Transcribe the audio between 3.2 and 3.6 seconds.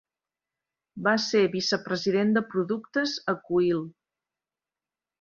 a